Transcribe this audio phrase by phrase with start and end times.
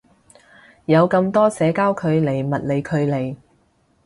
[0.85, 3.35] 有咁多社交距離物理距離